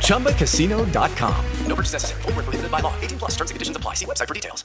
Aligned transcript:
ChumbaCasino.com. 0.00 1.34
No 1.66 1.74
purchase 1.76 1.92
necessary. 1.94 2.22
Void 2.22 2.34
where 2.34 2.44
prohibited 2.44 2.70
by 2.70 2.80
law. 2.80 2.92
18 3.00 3.18
plus 3.18 3.36
terms 3.36 3.50
and 3.50 3.54
conditions 3.54 3.76
apply. 3.76 3.94
See 3.94 4.06
website 4.06 4.26
for 4.26 4.34
details. 4.34 4.64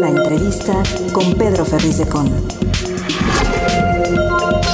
La 0.00 0.08
entrevista 0.08 0.82
con 1.12 1.34
Pedro 1.34 1.64
Ferriz 1.64 1.98
de 1.98 2.08
Con. 2.08 2.28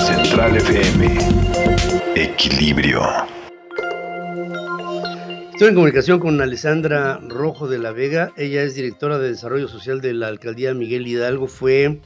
Central 0.07 0.57
FM. 0.57 1.19
Equilibrio. 2.15 3.03
Estoy 5.53 5.69
en 5.69 5.75
comunicación 5.75 6.21
con 6.21 6.41
Alessandra 6.41 7.19
Rojo 7.27 7.67
de 7.67 7.79
la 7.79 7.93
Vega. 7.93 8.33
Ella 8.37 8.63
es 8.63 8.75
directora 8.75 9.19
de 9.19 9.31
Desarrollo 9.31 9.69
Social 9.69 10.01
de 10.01 10.13
la 10.13 10.29
Alcaldía 10.29 10.75
Miguel 10.75 11.07
Hidalgo. 11.07 11.47
Fue 11.49 12.01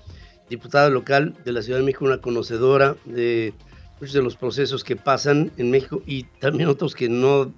diputada 0.49 0.89
local 0.89 1.37
de 1.45 1.53
la 1.53 1.63
Ciudad 1.63 1.79
de 1.81 1.85
México, 1.85 2.05
una 2.05 2.21
conocedora 2.21 2.97
de 3.05 3.53
muchos 4.01 4.15
de 4.15 4.23
los 4.23 4.37
procesos 4.37 4.83
que 4.83 4.97
pasan 4.97 5.53
en 5.59 5.71
México 5.71 6.03
y 6.07 6.25
también 6.41 6.69
otros 6.69 6.95
que 6.95 7.09
no, 7.09 7.53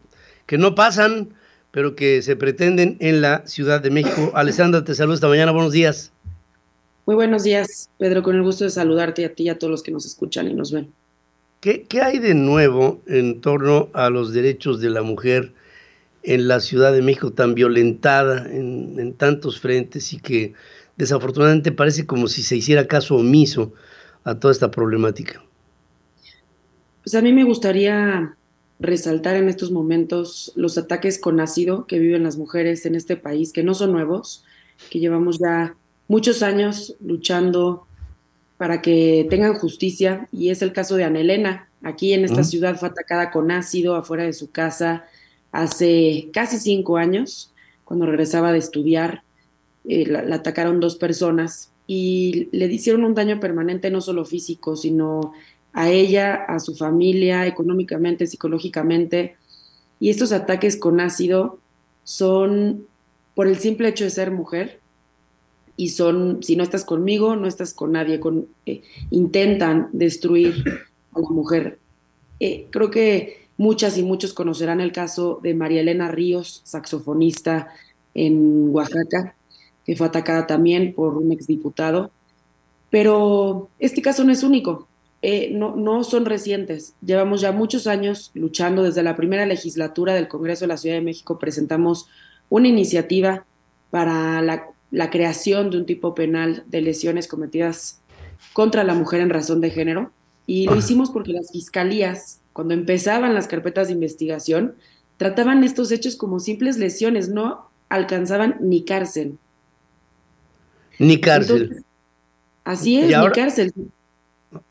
que 0.46 0.58
no 0.58 0.74
pasan, 0.74 1.28
pero 1.70 1.94
que 1.94 2.20
se 2.20 2.34
pretenden 2.34 2.96
en 3.00 3.20
la 3.20 3.46
Ciudad 3.46 3.80
de 3.80 3.90
México. 3.90 4.32
Alessandra, 4.34 4.82
te 4.82 4.94
saludo 4.94 5.14
esta 5.14 5.28
mañana. 5.28 5.52
Buenos 5.52 5.72
días. 5.72 6.12
Muy 7.06 7.14
buenos 7.14 7.44
días, 7.44 7.90
Pedro. 7.98 8.22
Con 8.22 8.36
el 8.36 8.42
gusto 8.42 8.64
de 8.64 8.70
saludarte 8.70 9.24
a 9.24 9.34
ti 9.34 9.44
y 9.44 9.48
a 9.50 9.58
todos 9.58 9.70
los 9.70 9.82
que 9.82 9.92
nos 9.92 10.04
escuchan 10.04 10.48
y 10.48 10.54
nos 10.54 10.72
ven. 10.72 10.92
¿Qué, 11.60 11.84
qué 11.84 12.02
hay 12.02 12.18
de 12.18 12.34
nuevo 12.34 13.00
en 13.06 13.40
torno 13.40 13.88
a 13.92 14.10
los 14.10 14.32
derechos 14.32 14.80
de 14.80 14.90
la 14.90 15.02
mujer? 15.02 15.52
en 16.24 16.46
la 16.46 16.60
Ciudad 16.60 16.92
de 16.92 17.02
México 17.02 17.32
tan 17.32 17.56
violentada 17.56 18.46
en, 18.48 18.94
en, 18.96 19.12
tantos 19.12 19.58
frentes 19.58 20.12
y 20.12 20.20
que 20.20 20.54
desafortunadamente 20.96 21.72
parece 21.72 22.06
como 22.06 22.28
si 22.28 22.44
se 22.44 22.54
hiciera 22.54 22.86
caso 22.86 23.16
omiso 23.16 23.72
a 24.22 24.36
toda 24.36 24.52
esta 24.52 24.70
problemática. 24.70 25.42
Pues 27.02 27.14
a 27.14 27.22
mí 27.22 27.32
me 27.32 27.44
gustaría 27.44 28.36
resaltar 28.78 29.36
en 29.36 29.48
estos 29.48 29.70
momentos 29.70 30.52
los 30.56 30.76
ataques 30.78 31.18
con 31.18 31.40
ácido 31.40 31.86
que 31.86 31.98
viven 31.98 32.24
las 32.24 32.36
mujeres 32.36 32.84
en 32.86 32.94
este 32.94 33.16
país, 33.16 33.52
que 33.52 33.62
no 33.62 33.74
son 33.74 33.92
nuevos, 33.92 34.44
que 34.90 34.98
llevamos 34.98 35.38
ya 35.38 35.74
muchos 36.08 36.42
años 36.42 36.94
luchando 37.00 37.86
para 38.56 38.82
que 38.82 39.26
tengan 39.30 39.54
justicia 39.54 40.28
y 40.30 40.50
es 40.50 40.62
el 40.62 40.72
caso 40.72 40.96
de 40.96 41.04
Anelena. 41.04 41.68
Aquí 41.82 42.12
en 42.12 42.24
esta 42.24 42.44
ciudad 42.44 42.76
fue 42.78 42.88
atacada 42.88 43.32
con 43.32 43.50
ácido 43.50 43.96
afuera 43.96 44.22
de 44.24 44.32
su 44.32 44.52
casa, 44.52 45.04
hace 45.50 46.28
casi 46.32 46.58
cinco 46.58 46.96
años, 46.96 47.52
cuando 47.84 48.06
regresaba 48.06 48.52
de 48.52 48.58
estudiar, 48.58 49.22
eh, 49.88 50.06
la, 50.06 50.22
la, 50.22 50.36
atacaron 50.36 50.78
dos 50.78 50.94
personas 50.94 51.70
y 51.88 52.48
le 52.52 52.66
hicieron 52.66 53.04
un 53.04 53.14
daño 53.14 53.40
permanente, 53.40 53.90
no 53.90 54.00
solo 54.00 54.24
físico, 54.24 54.76
sino 54.76 55.32
a 55.72 55.90
ella, 55.90 56.34
a 56.34 56.58
su 56.60 56.74
familia, 56.74 57.46
económicamente, 57.46 58.26
psicológicamente. 58.26 59.36
Y 60.00 60.10
estos 60.10 60.32
ataques 60.32 60.76
con 60.76 61.00
ácido 61.00 61.58
son 62.04 62.86
por 63.34 63.46
el 63.46 63.58
simple 63.58 63.88
hecho 63.88 64.04
de 64.04 64.10
ser 64.10 64.30
mujer 64.30 64.80
y 65.76 65.90
son, 65.90 66.42
si 66.42 66.56
no 66.56 66.62
estás 66.62 66.84
conmigo, 66.84 67.36
no 67.36 67.46
estás 67.46 67.72
con 67.72 67.92
nadie, 67.92 68.20
con, 68.20 68.46
eh, 68.66 68.82
intentan 69.10 69.88
destruir 69.92 70.64
a 71.12 71.20
la 71.20 71.28
mujer. 71.30 71.78
Eh, 72.40 72.66
creo 72.70 72.90
que 72.90 73.42
Muchas 73.62 73.98
y 73.98 74.02
muchos 74.02 74.32
conocerán 74.32 74.80
el 74.80 74.90
caso 74.90 75.38
de 75.42 75.54
María 75.54 75.82
Elena 75.82 76.08
Ríos, 76.08 76.62
saxofonista 76.64 77.68
en 78.12 78.70
Oaxaca, 78.70 79.36
que 79.84 79.94
fue 79.94 80.06
atacada 80.06 80.48
también 80.48 80.94
por 80.94 81.16
un 81.16 81.30
exdiputado. 81.30 82.10
Pero 82.90 83.68
este 83.78 84.02
caso 84.02 84.24
no 84.24 84.32
es 84.32 84.42
único, 84.42 84.88
eh, 85.22 85.50
no, 85.52 85.76
no 85.76 86.04
son 86.04 86.24
recientes. 86.26 86.94
Llevamos 87.04 87.40
ya 87.40 87.52
muchos 87.52 87.86
años 87.86 88.30
luchando. 88.34 88.82
Desde 88.82 89.02
la 89.02 89.16
primera 89.16 89.46
legislatura 89.46 90.14
del 90.14 90.28
Congreso 90.28 90.62
de 90.62 90.68
la 90.68 90.76
Ciudad 90.76 90.96
de 90.96 91.02
México 91.02 91.38
presentamos 91.38 92.08
una 92.48 92.68
iniciativa 92.68 93.44
para 93.90 94.42
la, 94.42 94.66
la 94.90 95.10
creación 95.10 95.70
de 95.70 95.78
un 95.78 95.86
tipo 95.86 96.14
penal 96.14 96.64
de 96.66 96.82
lesiones 96.82 97.28
cometidas 97.28 98.00
contra 98.52 98.84
la 98.84 98.94
mujer 98.94 99.20
en 99.20 99.30
razón 99.30 99.60
de 99.60 99.70
género. 99.70 100.10
Y 100.46 100.66
lo 100.66 100.76
hicimos 100.76 101.10
porque 101.10 101.32
las 101.32 101.52
fiscalías 101.52 102.40
cuando 102.52 102.74
empezaban 102.74 103.34
las 103.34 103.48
carpetas 103.48 103.88
de 103.88 103.94
investigación, 103.94 104.74
trataban 105.16 105.64
estos 105.64 105.90
hechos 105.90 106.16
como 106.16 106.40
simples 106.40 106.76
lesiones, 106.76 107.28
no 107.28 107.68
alcanzaban 107.88 108.56
ni 108.60 108.84
cárcel. 108.84 109.38
Ni 110.98 111.20
cárcel. 111.20 111.62
Entonces, 111.62 111.84
así 112.64 112.98
es, 112.98 113.14
ahora, 113.14 113.32
ni 113.34 113.42
cárcel. 113.42 113.72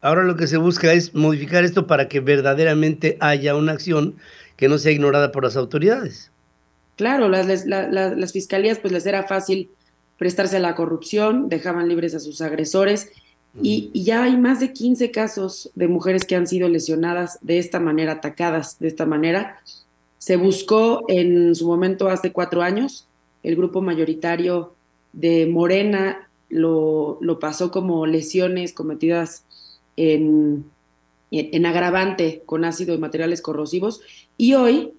Ahora 0.01 0.23
lo 0.23 0.35
que 0.35 0.47
se 0.47 0.57
busca 0.57 0.93
es 0.93 1.13
modificar 1.13 1.63
esto 1.63 1.87
para 1.87 2.07
que 2.07 2.19
verdaderamente 2.19 3.17
haya 3.19 3.55
una 3.55 3.71
acción 3.71 4.15
que 4.55 4.67
no 4.69 4.77
sea 4.77 4.91
ignorada 4.91 5.31
por 5.31 5.43
las 5.43 5.57
autoridades. 5.57 6.31
Claro, 6.95 7.29
las, 7.29 7.47
las, 7.47 7.65
las, 7.65 8.17
las 8.17 8.31
fiscalías 8.31 8.79
pues 8.79 8.93
les 8.93 9.05
era 9.05 9.23
fácil 9.23 9.69
prestarse 10.17 10.57
a 10.57 10.59
la 10.59 10.75
corrupción, 10.75 11.49
dejaban 11.49 11.89
libres 11.89 12.13
a 12.13 12.19
sus 12.19 12.41
agresores 12.41 13.09
y, 13.59 13.89
y, 13.91 14.03
ya 14.03 14.23
hay 14.23 14.37
más 14.37 14.59
de 14.59 14.71
15 14.71 15.11
casos 15.11 15.71
de 15.75 15.87
mujeres 15.87 16.25
que 16.25 16.35
han 16.35 16.47
sido 16.47 16.69
lesionadas 16.69 17.39
de 17.41 17.57
esta 17.57 17.79
manera, 17.79 18.13
atacadas 18.13 18.79
de 18.79 18.87
esta 18.87 19.05
manera. 19.05 19.59
Se 20.19 20.35
buscó 20.37 21.03
en 21.07 21.55
su 21.55 21.67
momento 21.67 22.07
hace 22.07 22.31
cuatro 22.31 22.61
años, 22.61 23.07
el 23.43 23.55
grupo 23.55 23.81
mayoritario 23.81 24.73
de 25.11 25.47
Morena 25.47 26.29
lo, 26.49 27.17
lo 27.21 27.39
pasó 27.39 27.71
como 27.71 28.05
lesiones 28.05 28.73
cometidas 28.73 29.43
en, 30.09 30.65
en, 31.31 31.65
agravante 31.65 32.41
con 32.45 32.65
ácido 32.65 32.93
y 32.95 32.97
materiales 32.97 33.41
corrosivos. 33.41 34.01
Y 34.37 34.53
hoy 34.53 34.93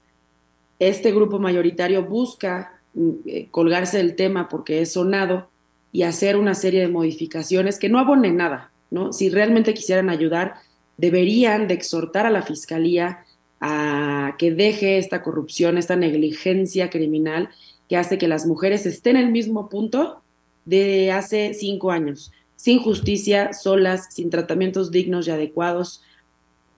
este 0.79 1.13
grupo 1.13 1.39
mayoritario 1.39 2.05
busca 2.05 2.81
eh, 3.27 3.49
colgarse 3.51 3.99
del 3.99 4.17
tema 4.17 4.49
porque 4.49 4.83
es 4.83 4.93
sonado 4.93 5.49
y 5.93 6.03
hacer 6.05 6.37
una 6.37 6.55
serie 6.55 6.81
de 6.81 6.89
modificaciones 6.89 7.79
que 7.79 7.89
no 7.89 7.99
abonen 7.99 8.37
nada, 8.37 8.71
¿no? 8.91 9.13
Si 9.13 9.29
realmente 9.29 9.75
quisieran 9.75 10.09
ayudar, 10.09 10.55
deberían 10.97 11.69
de 11.69 11.75
exhortar 11.75 12.27
a 12.27 12.31
la 12.31 12.43
fiscalía 12.43 13.25
a 13.61 14.35
que 14.39 14.53
deje 14.53 14.99
esta 14.99 15.23
corrupción, 15.23 15.79
esta 15.79 15.97
negligencia 15.97 16.91
criminal 16.91 17.51
que 17.89 17.97
hace 17.97 18.19
que 18.19 18.29
las 18.29 18.47
mujeres 18.47 18.87
estén 18.87 19.17
en 19.17 19.27
el 19.27 19.33
mismo 19.33 19.69
punto 19.69 20.23
de 20.65 21.13
hace 21.13 21.55
cinco 21.55 21.91
años, 21.91 22.33
sin 22.63 22.79
justicia, 22.79 23.53
solas, 23.53 24.07
sin 24.15 24.31
tratamientos 24.31 24.93
dignos 24.93 25.27
y 25.27 25.33
adecuados. 25.33 26.01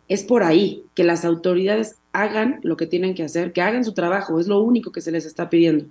Es 0.09 0.23
por 0.23 0.43
ahí 0.43 0.83
que 0.95 1.05
las 1.05 1.27
autoridades 1.27 1.97
hagan 2.15 2.59
lo 2.63 2.79
que 2.79 2.87
tienen 2.87 3.15
que 3.15 3.23
hacer, 3.23 3.53
que 3.53 3.61
hagan 3.61 3.85
su 3.85 3.93
trabajo, 3.93 4.41
es 4.41 4.47
lo 4.47 4.63
único 4.63 4.93
que 4.93 5.03
se 5.03 5.13
les 5.13 5.27
está 5.27 5.51
pidiendo. 5.51 5.85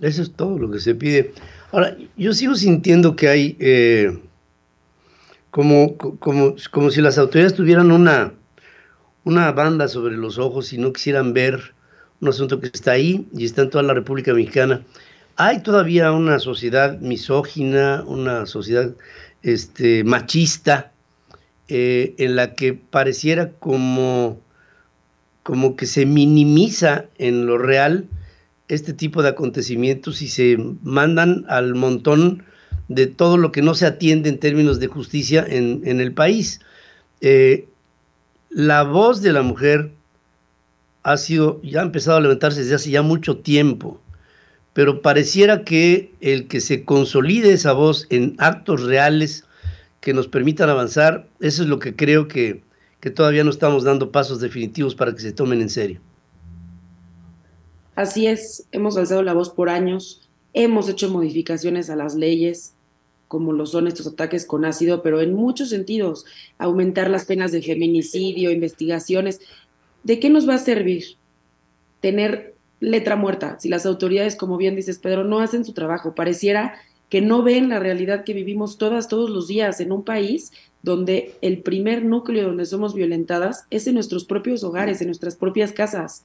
Eso 0.00 0.22
es 0.22 0.30
todo 0.30 0.56
lo 0.56 0.70
que 0.70 0.78
se 0.78 0.94
pide. 0.94 1.32
Ahora, 1.72 1.96
yo 2.16 2.32
sigo 2.32 2.54
sintiendo 2.54 3.16
que 3.16 3.26
hay 3.26 3.56
eh, 3.58 4.16
como, 5.50 5.96
como, 5.96 6.54
como 6.70 6.90
si 6.92 7.00
las 7.00 7.18
autoridades 7.18 7.54
tuvieran 7.54 7.90
una, 7.90 8.34
una 9.24 9.50
banda 9.50 9.88
sobre 9.88 10.16
los 10.16 10.38
ojos 10.38 10.72
y 10.72 10.78
no 10.78 10.92
quisieran 10.92 11.32
ver 11.32 11.74
un 12.20 12.28
asunto 12.28 12.60
que 12.60 12.68
está 12.68 12.92
ahí 12.92 13.26
y 13.36 13.46
está 13.46 13.62
en 13.62 13.70
toda 13.70 13.82
la 13.82 13.94
República 13.94 14.32
Mexicana. 14.32 14.84
Hay 15.36 15.62
todavía 15.62 16.12
una 16.12 16.38
sociedad 16.38 16.98
misógina, 16.98 18.02
una 18.06 18.46
sociedad 18.46 18.92
este, 19.42 20.02
machista, 20.02 20.92
eh, 21.68 22.14
en 22.18 22.36
la 22.36 22.54
que 22.54 22.74
pareciera 22.74 23.50
como, 23.50 24.38
como 25.42 25.76
que 25.76 25.86
se 25.86 26.06
minimiza 26.06 27.06
en 27.18 27.46
lo 27.46 27.58
real 27.58 28.06
este 28.68 28.92
tipo 28.92 29.22
de 29.22 29.30
acontecimientos 29.30 30.22
y 30.22 30.28
se 30.28 30.56
mandan 30.82 31.44
al 31.48 31.74
montón 31.74 32.44
de 32.88 33.06
todo 33.06 33.36
lo 33.36 33.52
que 33.52 33.62
no 33.62 33.74
se 33.74 33.86
atiende 33.86 34.28
en 34.28 34.38
términos 34.38 34.80
de 34.80 34.86
justicia 34.86 35.44
en, 35.46 36.00
el 36.00 36.12
país. 36.12 36.60
Eh, 37.20 37.68
la 38.48 38.84
voz 38.84 39.22
de 39.22 39.32
la 39.32 39.42
mujer 39.42 39.90
ha 41.02 41.16
sido, 41.16 41.60
ya 41.62 41.80
ha 41.80 41.84
empezado 41.84 42.16
a 42.16 42.20
levantarse 42.20 42.60
desde 42.60 42.76
hace 42.76 42.90
ya 42.90 43.02
mucho 43.02 43.38
tiempo, 43.38 44.00
pero 44.76 45.00
pareciera 45.00 45.64
que 45.64 46.12
el 46.20 46.48
que 46.48 46.60
se 46.60 46.84
consolide 46.84 47.54
esa 47.54 47.72
voz 47.72 48.06
en 48.10 48.34
actos 48.36 48.82
reales 48.82 49.44
que 50.02 50.12
nos 50.12 50.28
permitan 50.28 50.68
avanzar, 50.68 51.26
eso 51.40 51.62
es 51.62 51.68
lo 51.70 51.78
que 51.78 51.96
creo 51.96 52.28
que, 52.28 52.60
que 53.00 53.08
todavía 53.08 53.42
no 53.42 53.48
estamos 53.48 53.84
dando 53.84 54.12
pasos 54.12 54.38
definitivos 54.38 54.94
para 54.94 55.14
que 55.14 55.22
se 55.22 55.32
tomen 55.32 55.62
en 55.62 55.70
serio. 55.70 56.02
Así 57.94 58.26
es, 58.26 58.66
hemos 58.70 58.98
alzado 58.98 59.22
la 59.22 59.32
voz 59.32 59.48
por 59.48 59.70
años, 59.70 60.28
hemos 60.52 60.90
hecho 60.90 61.08
modificaciones 61.08 61.88
a 61.88 61.96
las 61.96 62.14
leyes, 62.14 62.74
como 63.28 63.54
lo 63.54 63.64
son 63.64 63.86
estos 63.86 64.06
ataques 64.06 64.44
con 64.44 64.66
ácido, 64.66 65.02
pero 65.02 65.22
en 65.22 65.32
muchos 65.32 65.70
sentidos, 65.70 66.26
aumentar 66.58 67.08
las 67.08 67.24
penas 67.24 67.50
de 67.50 67.62
feminicidio, 67.62 68.50
investigaciones. 68.50 69.40
¿De 70.04 70.20
qué 70.20 70.28
nos 70.28 70.46
va 70.46 70.56
a 70.56 70.58
servir 70.58 71.16
tener 72.02 72.55
letra 72.80 73.16
muerta 73.16 73.58
si 73.58 73.68
las 73.68 73.86
autoridades, 73.86 74.36
como 74.36 74.56
bien 74.56 74.76
dices 74.76 74.98
Pedro, 74.98 75.24
no 75.24 75.40
hacen 75.40 75.64
su 75.64 75.72
trabajo? 75.72 76.14
Pareciera 76.14 76.74
que 77.08 77.20
no 77.20 77.42
ven 77.42 77.68
la 77.68 77.78
realidad 77.78 78.24
que 78.24 78.32
vivimos 78.32 78.78
todas, 78.78 79.08
todos 79.08 79.30
los 79.30 79.46
días 79.48 79.80
en 79.80 79.92
un 79.92 80.04
país 80.04 80.52
donde 80.82 81.34
el 81.40 81.62
primer 81.62 82.04
núcleo 82.04 82.48
donde 82.48 82.66
somos 82.66 82.94
violentadas 82.94 83.64
es 83.70 83.86
en 83.86 83.94
nuestros 83.94 84.24
propios 84.24 84.62
hogares, 84.64 85.00
en 85.00 85.08
nuestras 85.08 85.36
propias 85.36 85.72
casas. 85.72 86.24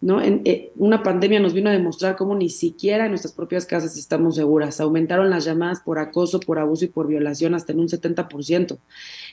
¿No? 0.00 0.20
En, 0.20 0.42
eh, 0.44 0.72
una 0.76 1.02
pandemia 1.02 1.40
nos 1.40 1.54
vino 1.54 1.70
a 1.70 1.72
demostrar 1.72 2.16
cómo 2.16 2.34
ni 2.34 2.50
siquiera 2.50 3.04
en 3.04 3.10
nuestras 3.10 3.32
propias 3.32 3.64
casas 3.64 3.96
estamos 3.96 4.36
seguras. 4.36 4.80
Aumentaron 4.80 5.30
las 5.30 5.44
llamadas 5.44 5.80
por 5.80 5.98
acoso, 5.98 6.40
por 6.40 6.58
abuso 6.58 6.84
y 6.84 6.88
por 6.88 7.06
violación 7.06 7.54
hasta 7.54 7.72
en 7.72 7.80
un 7.80 7.88
70%. 7.88 8.78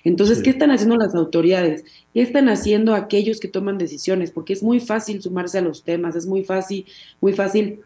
Entonces, 0.04 0.42
¿qué 0.42 0.50
están 0.50 0.72
haciendo 0.72 0.96
las 0.96 1.16
autoridades? 1.16 1.84
¿Qué 2.14 2.22
están 2.22 2.50
haciendo 2.50 2.96
aquellos 2.96 3.40
que 3.40 3.48
toman 3.48 3.78
decisiones? 3.78 4.32
Porque 4.32 4.54
es 4.54 4.64
muy 4.64 4.80
fácil 4.80 5.22
sumarse 5.22 5.58
a 5.58 5.62
los 5.62 5.84
temas, 5.84 6.16
es 6.16 6.26
muy 6.26 6.44
fácil, 6.44 6.86
muy 7.20 7.34
fácil 7.34 7.80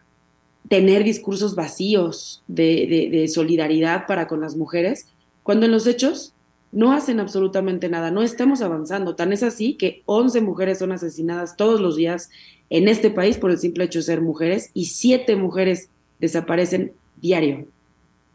tener 0.68 1.02
discursos 1.02 1.54
vacíos 1.54 2.42
de, 2.46 3.08
de, 3.10 3.18
de 3.18 3.28
solidaridad 3.28 4.06
para 4.06 4.28
con 4.28 4.40
las 4.40 4.56
mujeres, 4.56 5.06
cuando 5.42 5.66
en 5.66 5.72
los 5.72 5.86
hechos 5.86 6.34
no 6.72 6.92
hacen 6.92 7.20
absolutamente 7.20 7.88
nada, 7.88 8.10
no 8.10 8.22
estamos 8.22 8.60
avanzando. 8.60 9.14
Tan 9.14 9.32
es 9.32 9.42
así 9.42 9.74
que 9.74 10.02
11 10.06 10.40
mujeres 10.42 10.78
son 10.78 10.92
asesinadas 10.92 11.56
todos 11.56 11.80
los 11.80 11.96
días 11.96 12.30
en 12.70 12.88
este 12.88 13.10
país 13.10 13.38
por 13.38 13.50
el 13.50 13.58
simple 13.58 13.84
hecho 13.84 14.00
de 14.00 14.04
ser 14.04 14.20
mujeres 14.20 14.70
y 14.74 14.86
7 14.86 15.36
mujeres 15.36 15.88
desaparecen 16.18 16.92
diario. 17.20 17.66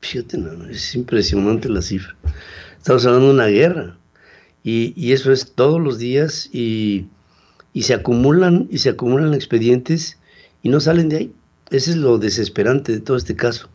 Fíjate, 0.01 0.37
no, 0.37 0.67
es 0.67 0.95
impresionante 0.95 1.69
la 1.69 1.81
cifra. 1.81 2.15
Estamos 2.77 3.05
hablando 3.05 3.27
de 3.27 3.33
una 3.33 3.47
guerra 3.47 3.97
y, 4.63 4.93
y 4.95 5.13
eso 5.13 5.31
es 5.31 5.51
todos 5.51 5.79
los 5.79 5.99
días 5.99 6.49
y, 6.51 7.05
y, 7.71 7.83
se 7.83 7.93
acumulan 7.93 8.67
y 8.69 8.79
se 8.79 8.89
acumulan 8.89 9.33
expedientes 9.33 10.17
y 10.61 10.69
no 10.69 10.79
salen 10.79 11.09
de 11.09 11.17
ahí. 11.17 11.31
Ese 11.69 11.91
es 11.91 11.97
lo 11.97 12.17
desesperante 12.17 12.91
de 12.91 12.99
todo 12.99 13.15
este 13.15 13.35
caso. 13.35 13.69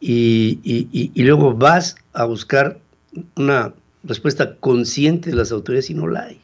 Y, 0.00 0.58
y 0.62 1.22
luego 1.22 1.52
vas 1.54 1.96
a 2.14 2.24
buscar 2.24 2.80
una 3.36 3.74
respuesta 4.04 4.56
consciente 4.56 5.30
de 5.30 5.36
las 5.36 5.52
autoridades 5.52 5.90
y 5.90 5.94
no 5.94 6.06
la 6.06 6.24
hay. 6.24 6.40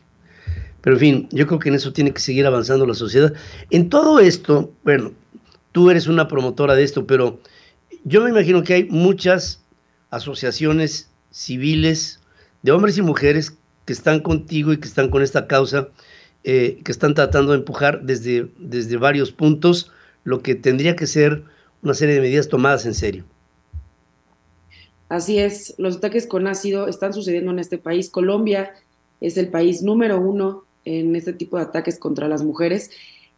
Pero 0.80 0.96
en 0.96 1.00
fin, 1.00 1.28
yo 1.32 1.46
creo 1.46 1.58
que 1.58 1.68
en 1.68 1.74
eso 1.74 1.92
tiene 1.92 2.12
que 2.12 2.20
seguir 2.20 2.46
avanzando 2.46 2.86
la 2.86 2.94
sociedad. 2.94 3.32
En 3.70 3.88
todo 3.88 4.20
esto, 4.20 4.72
bueno, 4.84 5.12
tú 5.72 5.90
eres 5.90 6.06
una 6.06 6.28
promotora 6.28 6.74
de 6.74 6.84
esto, 6.84 7.06
pero 7.06 7.40
yo 8.04 8.22
me 8.22 8.30
imagino 8.30 8.62
que 8.62 8.74
hay 8.74 8.84
muchas 8.84 9.60
asociaciones 10.10 11.10
civiles 11.32 12.20
de 12.62 12.72
hombres 12.72 12.98
y 12.98 13.02
mujeres 13.02 13.56
que 13.84 13.92
están 13.92 14.20
contigo 14.20 14.72
y 14.72 14.78
que 14.78 14.88
están 14.88 15.10
con 15.10 15.22
esta 15.22 15.46
causa, 15.46 15.88
eh, 16.44 16.80
que 16.84 16.92
están 16.92 17.14
tratando 17.14 17.52
de 17.52 17.58
empujar 17.58 18.02
desde, 18.02 18.48
desde 18.58 18.96
varios 18.96 19.32
puntos 19.32 19.90
lo 20.24 20.42
que 20.42 20.54
tendría 20.54 20.96
que 20.96 21.06
ser 21.06 21.44
una 21.82 21.94
serie 21.94 22.16
de 22.16 22.20
medidas 22.20 22.48
tomadas 22.48 22.86
en 22.86 22.94
serio. 22.94 23.24
Así 25.08 25.38
es, 25.38 25.74
los 25.78 25.96
ataques 25.96 26.26
con 26.26 26.46
ácido 26.46 26.88
están 26.88 27.12
sucediendo 27.12 27.52
en 27.52 27.58
este 27.58 27.78
país. 27.78 28.10
Colombia 28.10 28.74
es 29.20 29.36
el 29.36 29.48
país 29.48 29.82
número 29.82 30.20
uno 30.20 30.64
en 30.84 31.14
este 31.14 31.32
tipo 31.32 31.56
de 31.56 31.64
ataques 31.64 31.98
contra 31.98 32.28
las 32.28 32.42
mujeres. 32.42 32.90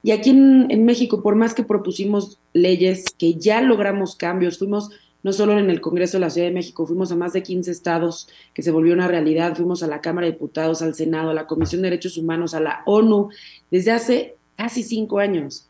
Y 0.03 0.12
aquí 0.12 0.31
en, 0.31 0.85
México, 0.85 1.23
por 1.23 1.35
más 1.35 1.55
que 1.55 1.65
propusimos 1.65 2.38
leyes, 2.53 3.05
que 3.19 3.35
ya 3.35 3.61
logramos 3.61 4.17
cambios, 4.17 4.59
fuimos 4.59 4.91
no 5.25 5.32
solo 5.32 5.59
en 5.59 5.69
el 5.69 5.81
Congreso 5.81 6.17
de 6.17 6.20
la 6.20 6.31
Ciudad 6.31 6.47
de 6.47 6.55
México, 6.55 6.87
fuimos 6.87 7.11
a 7.11 7.17
más 7.17 7.32
de 7.32 7.43
15 7.43 7.71
estados 7.71 8.29
que 8.55 8.62
se 8.62 8.71
volvió 8.71 8.94
una 8.94 9.09
realidad, 9.09 9.56
fuimos 9.56 9.82
a 9.82 9.88
la 9.88 10.00
Cámara 10.00 10.26
de 10.26 10.32
Diputados, 10.32 10.81
al 10.81 10.94
Senado, 10.94 11.31
a 11.31 11.35
la 11.35 11.49
Comisión 11.49 11.82
de 11.82 11.91
Derechos 11.91 12.17
Humanos, 12.17 12.55
a 12.55 12.61
la 12.61 12.82
ONU, 12.87 13.29
desde 13.71 13.91
hace 13.91 14.37
casi 14.56 14.85
cinco 14.85 15.19
años. 15.19 15.69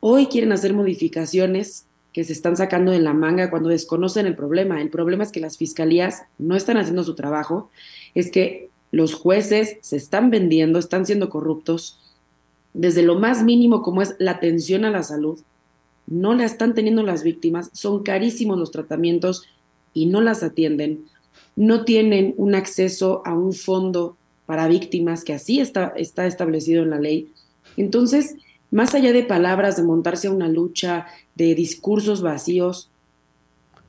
Hoy 0.00 0.26
quieren 0.26 0.52
hacer 0.52 0.74
modificaciones 0.74 1.85
que 2.16 2.24
se 2.24 2.32
están 2.32 2.56
sacando 2.56 2.92
de 2.92 2.98
la 2.98 3.12
manga 3.12 3.50
cuando 3.50 3.68
desconocen 3.68 4.24
el 4.24 4.34
problema. 4.34 4.80
El 4.80 4.88
problema 4.88 5.22
es 5.22 5.30
que 5.30 5.38
las 5.38 5.58
fiscalías 5.58 6.22
no 6.38 6.56
están 6.56 6.78
haciendo 6.78 7.04
su 7.04 7.14
trabajo, 7.14 7.68
es 8.14 8.30
que 8.30 8.70
los 8.90 9.12
jueces 9.12 9.76
se 9.82 9.98
están 9.98 10.30
vendiendo, 10.30 10.78
están 10.78 11.04
siendo 11.04 11.28
corruptos, 11.28 12.00
desde 12.72 13.02
lo 13.02 13.16
más 13.16 13.44
mínimo 13.44 13.82
como 13.82 14.00
es 14.00 14.14
la 14.18 14.30
atención 14.30 14.86
a 14.86 14.90
la 14.90 15.02
salud, 15.02 15.40
no 16.06 16.32
la 16.32 16.46
están 16.46 16.72
teniendo 16.72 17.02
las 17.02 17.22
víctimas, 17.22 17.68
son 17.74 18.02
carísimos 18.02 18.58
los 18.58 18.70
tratamientos 18.70 19.44
y 19.92 20.06
no 20.06 20.22
las 20.22 20.42
atienden, 20.42 21.04
no 21.54 21.84
tienen 21.84 22.32
un 22.38 22.54
acceso 22.54 23.20
a 23.26 23.34
un 23.34 23.52
fondo 23.52 24.16
para 24.46 24.68
víctimas 24.68 25.22
que 25.22 25.34
así 25.34 25.60
está, 25.60 25.88
está 25.88 26.26
establecido 26.26 26.82
en 26.82 26.88
la 26.88 26.98
ley. 26.98 27.28
Entonces, 27.76 28.36
más 28.70 28.94
allá 28.94 29.12
de 29.12 29.22
palabras, 29.22 29.76
de 29.76 29.82
montarse 29.82 30.28
a 30.28 30.32
una 30.32 30.48
lucha, 30.48 31.06
de 31.34 31.54
discursos 31.54 32.22
vacíos, 32.22 32.90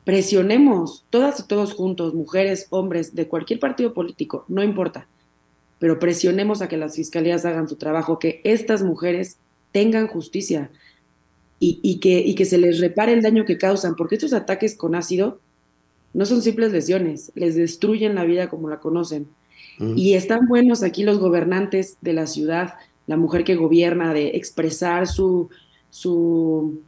presionemos 0.03 1.03
todas 1.09 1.39
y 1.39 1.43
todos 1.47 1.73
juntos, 1.73 2.13
mujeres, 2.13 2.67
hombres, 2.69 3.13
de 3.15 3.27
cualquier 3.27 3.59
partido 3.59 3.93
político, 3.93 4.45
no 4.47 4.63
importa, 4.63 5.07
pero 5.79 5.99
presionemos 5.99 6.61
a 6.61 6.69
que 6.69 6.77
las 6.77 6.95
fiscalías 6.95 7.45
hagan 7.45 7.67
su 7.67 7.75
trabajo, 7.75 8.19
que 8.19 8.39
estas 8.43 8.83
mujeres 8.83 9.37
tengan 9.71 10.07
justicia 10.07 10.69
y, 11.59 11.79
y, 11.81 11.99
que, 11.99 12.19
y 12.19 12.35
que 12.35 12.45
se 12.45 12.57
les 12.57 12.79
repare 12.79 13.13
el 13.13 13.21
daño 13.21 13.45
que 13.45 13.57
causan, 13.57 13.95
porque 13.95 14.15
estos 14.15 14.33
ataques 14.33 14.75
con 14.75 14.95
ácido 14.95 15.39
no 16.13 16.25
son 16.25 16.41
simples 16.41 16.71
lesiones, 16.71 17.31
les 17.35 17.55
destruyen 17.55 18.15
la 18.15 18.23
vida 18.23 18.49
como 18.49 18.69
la 18.69 18.79
conocen. 18.79 19.27
Mm. 19.77 19.97
Y 19.97 20.13
están 20.13 20.47
buenos 20.47 20.83
aquí 20.83 21.03
los 21.03 21.19
gobernantes 21.19 21.97
de 22.01 22.13
la 22.13 22.27
ciudad 22.27 22.75
la 23.07 23.17
mujer 23.17 23.43
que 23.43 23.55
gobierna, 23.55 24.13
de 24.13 24.27
expresar 24.35 25.07
su, 25.07 25.49
su, 25.89 26.81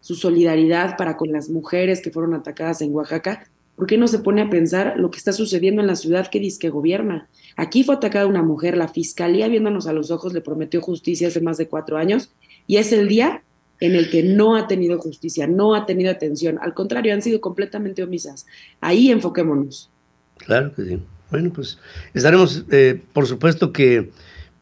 su 0.00 0.14
solidaridad 0.14 0.96
para 0.96 1.16
con 1.16 1.32
las 1.32 1.50
mujeres 1.50 2.00
que 2.00 2.10
fueron 2.10 2.34
atacadas 2.34 2.80
en 2.80 2.94
Oaxaca, 2.94 3.46
¿por 3.76 3.86
qué 3.86 3.98
no 3.98 4.08
se 4.08 4.20
pone 4.20 4.40
a 4.40 4.50
pensar 4.50 4.94
lo 4.96 5.10
que 5.10 5.18
está 5.18 5.32
sucediendo 5.32 5.82
en 5.82 5.88
la 5.88 5.96
ciudad 5.96 6.28
que 6.28 6.40
dice 6.40 6.58
que 6.58 6.70
gobierna? 6.70 7.28
Aquí 7.56 7.84
fue 7.84 7.96
atacada 7.96 8.26
una 8.26 8.42
mujer, 8.42 8.76
la 8.76 8.88
fiscalía 8.88 9.48
viéndonos 9.48 9.86
a 9.86 9.92
los 9.92 10.10
ojos 10.10 10.32
le 10.32 10.40
prometió 10.40 10.80
justicia 10.80 11.28
hace 11.28 11.40
más 11.40 11.58
de 11.58 11.68
cuatro 11.68 11.96
años 11.96 12.30
y 12.66 12.76
es 12.76 12.92
el 12.92 13.08
día 13.08 13.42
en 13.80 13.96
el 13.96 14.08
que 14.10 14.22
no 14.22 14.56
ha 14.56 14.66
tenido 14.68 14.98
justicia, 14.98 15.46
no 15.46 15.74
ha 15.74 15.84
tenido 15.84 16.10
atención, 16.10 16.58
al 16.62 16.74
contrario, 16.74 17.12
han 17.12 17.22
sido 17.22 17.40
completamente 17.40 18.02
omisas. 18.02 18.46
Ahí 18.80 19.10
enfoquémonos. 19.10 19.90
Claro 20.38 20.72
que 20.74 20.84
sí. 20.84 21.02
Bueno, 21.30 21.52
pues 21.52 21.78
estaremos, 22.12 22.64
eh, 22.70 23.02
por 23.12 23.26
supuesto 23.26 23.72
que 23.72 24.10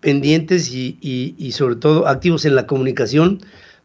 pendientes 0.03 0.71
y, 0.75 0.99
y, 1.01 1.53
sobre 1.53 1.77
todo 1.77 2.07
activos 2.07 2.45
en 2.45 2.57
la 2.57 2.67
comunicación 2.67 3.41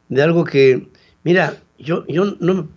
de 0.10 0.24
algo 0.24 0.44
que, 0.44 0.90
mira, 1.24 1.56
yo, 1.78 2.06
yo 2.08 2.36
no, 2.40 2.68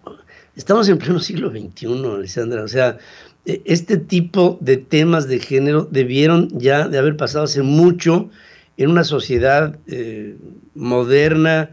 estamos 0.55 0.89
en 0.89 0.99
pleno 0.99 1.19
siglo 1.19 1.51
XXI, 1.51 1.87
Alessandra, 2.05 2.63
o 2.63 2.69
sea, 2.69 2.99
e, 3.47 3.63
este 3.65 3.97
tipo 3.97 4.59
de 4.61 4.77
temas 4.77 5.27
de 5.27 5.41
género 5.41 5.89
debieron 5.91 6.49
ya 6.59 6.87
de 6.87 6.99
haber 6.99 7.17
pasado 7.17 7.45
hace 7.45 7.63
mucho 7.63 8.31
en 8.77 8.91
una 8.91 9.05
sociedad 9.05 9.79
eh, 9.87 10.37
moderna, 10.75 11.71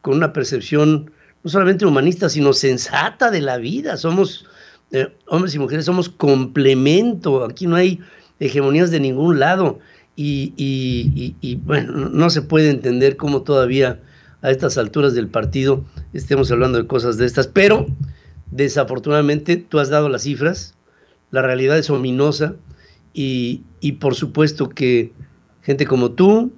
con 0.00 0.14
una 0.16 0.32
percepción 0.32 1.10
no 1.42 1.50
solamente 1.50 1.84
humanista, 1.84 2.28
sino 2.28 2.52
sensata 2.52 3.30
de 3.30 3.40
la 3.40 3.58
vida. 3.58 3.96
Somos 3.96 4.46
eh, 4.92 5.08
hombres 5.26 5.54
y 5.54 5.58
mujeres, 5.58 5.84
somos 5.84 6.08
complemento, 6.08 7.44
aquí 7.44 7.66
no 7.66 7.74
hay 7.76 8.00
hegemonías 8.38 8.90
de 8.92 9.00
ningún 9.00 9.40
lado. 9.40 9.80
Y, 10.20 10.52
y, 11.40 11.54
bueno, 11.54 12.08
no 12.08 12.28
se 12.28 12.42
puede 12.42 12.70
entender 12.70 13.16
cómo 13.16 13.42
todavía 13.42 14.00
a 14.42 14.50
estas 14.50 14.76
alturas 14.76 15.14
del 15.14 15.28
partido 15.28 15.84
estemos 16.12 16.50
hablando 16.50 16.78
de 16.78 16.88
cosas 16.88 17.18
de 17.18 17.26
estas, 17.26 17.46
pero 17.46 17.86
desafortunadamente 18.50 19.56
tú 19.58 19.78
has 19.78 19.90
dado 19.90 20.08
las 20.08 20.22
cifras, 20.22 20.74
la 21.30 21.42
realidad 21.42 21.78
es 21.78 21.88
ominosa 21.88 22.56
y, 23.14 23.62
por 24.00 24.16
supuesto 24.16 24.68
que 24.68 25.12
gente 25.62 25.86
como 25.86 26.10
tú, 26.10 26.52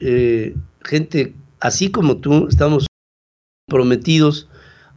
eh, 0.00 0.54
gente 0.84 1.32
así 1.58 1.90
como 1.90 2.18
tú, 2.18 2.48
estamos 2.48 2.86
comprometidos 3.66 4.50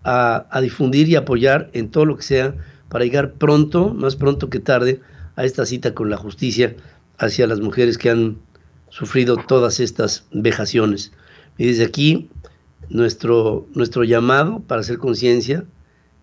a, 0.03 0.45
a 0.51 0.59
difundir 0.59 1.07
y 1.07 1.15
apoyar 1.15 1.69
en 1.71 1.89
todo 1.89 2.03
lo 2.03 2.17
que 2.17 2.23
sea 2.23 2.53
para 2.89 3.05
llegar 3.05 3.35
pronto, 3.35 3.93
más 3.93 4.17
pronto 4.17 4.49
que 4.49 4.59
tarde, 4.59 4.99
a 5.35 5.45
esta 5.45 5.65
cita 5.65 5.93
con 5.93 6.09
la 6.09 6.17
justicia 6.17 6.75
hacia 7.17 7.47
las 7.47 7.59
mujeres 7.59 7.97
que 7.97 8.09
han 8.09 8.37
sufrido 8.89 9.37
todas 9.37 9.79
estas 9.79 10.25
vejaciones. 10.31 11.11
Y 11.57 11.67
desde 11.67 11.85
aquí, 11.85 12.29
nuestro, 12.89 13.67
nuestro 13.73 14.03
llamado 14.03 14.59
para 14.59 14.81
hacer 14.81 14.97
conciencia, 14.97 15.65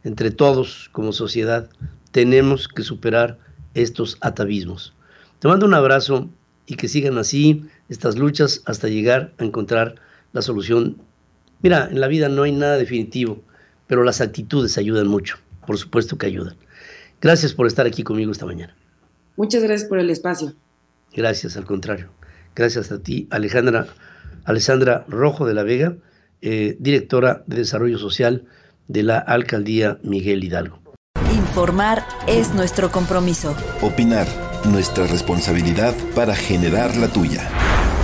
entre 0.04 0.30
todos 0.30 0.88
como 0.92 1.12
sociedad, 1.12 1.68
tenemos 2.11 2.68
que 2.68 2.82
superar 2.82 3.38
estos 3.75 4.18
atavismos. 4.20 4.94
Te 5.38 5.49
mando 5.49 5.66
un 5.66 5.75
abrazo 5.75 6.28
y 6.66 6.76
que 6.76 6.88
sigan 6.88 7.18
así 7.18 7.64
estas 7.88 8.16
luchas 8.16 8.62
hasta 8.64 8.88
llegar 8.88 9.32
a 9.38 9.44
encontrar 9.44 9.97
la 10.32 10.42
solución. 10.42 10.99
Mira, 11.62 11.88
en 11.90 12.00
la 12.00 12.09
vida 12.09 12.28
no 12.28 12.44
hay 12.44 12.52
nada 12.52 12.76
definitivo, 12.76 13.42
pero 13.87 14.04
las 14.04 14.20
actitudes 14.20 14.78
ayudan 14.78 15.09
mucho, 15.09 15.37
por 15.66 15.76
supuesto 15.76 16.16
que 16.16 16.26
ayudan. 16.26 16.56
Gracias 17.20 17.52
por 17.52 17.66
estar 17.66 17.87
aquí 17.87 18.02
conmigo 18.02 18.32
esta 18.32 18.47
mañana. 18.47 18.75
Muchas 19.37 19.62
gracias 19.62 19.88
por 19.88 19.99
el 19.99 20.11
espacio. 20.11 20.54
Gracias, 21.14 21.57
al 21.57 21.64
contrario. 21.64 22.11
Gracias 22.55 22.93
a 22.93 23.02
ti, 23.02 23.29
Alejandra, 23.31 23.87
Alessandra 24.45 25.05
Rojo 25.09 25.47
de 25.47 25.55
la 25.55 25.62
Vega, 25.62 25.97
eh, 26.43 26.76
directora 26.79 27.43
de 27.47 27.57
Desarrollo 27.57 27.99
Social 27.99 28.45
de 28.88 29.02
la 29.02 29.19
Alcaldía 29.19 29.99
Miguel 30.02 30.43
Hidalgo. 30.43 30.81
Informar 31.33 32.05
es 32.26 32.55
nuestro 32.55 32.90
compromiso. 32.90 33.57
Opinar, 33.83 34.26
nuestra 34.64 35.07
responsabilidad 35.07 35.95
para 36.14 36.35
generar 36.35 36.97
la 36.97 37.09
tuya. 37.09 37.49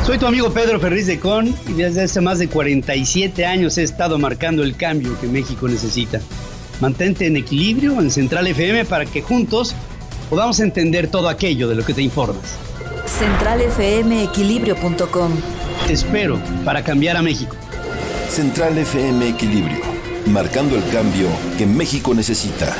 Soy 0.04 0.18
tu 0.18 0.26
amigo 0.26 0.52
Pedro 0.52 0.78
Ferriz 0.78 1.06
de 1.06 1.18
Con 1.18 1.48
y 1.48 1.72
desde 1.72 2.02
hace 2.02 2.20
más 2.20 2.38
de 2.38 2.48
47 2.48 3.44
años 3.44 3.76
he 3.78 3.82
estado 3.82 4.18
marcando 4.18 4.62
el 4.62 4.76
cambio 4.76 5.18
que 5.20 5.26
México 5.26 5.66
necesita. 5.66 6.20
Mantente 6.80 7.26
en 7.26 7.36
equilibrio 7.36 8.00
en 8.00 8.10
Central 8.10 8.46
FM 8.46 8.84
para 8.84 9.06
que 9.06 9.22
juntos 9.22 9.74
podamos 10.30 10.60
entender 10.60 11.08
todo 11.08 11.28
aquello 11.28 11.68
de 11.68 11.74
lo 11.74 11.84
que 11.84 11.94
te 11.94 12.02
informas. 12.02 12.56
CentralFMEquilibrio.com 13.18 15.30
Te 15.86 15.94
espero 15.94 16.38
para 16.64 16.84
cambiar 16.84 17.16
a 17.16 17.22
México. 17.22 17.56
Central 18.28 18.76
FM 18.76 19.30
Equilibrio, 19.30 19.80
marcando 20.26 20.76
el 20.76 20.86
cambio 20.90 21.28
que 21.56 21.64
México 21.64 22.12
necesita. 22.14 22.76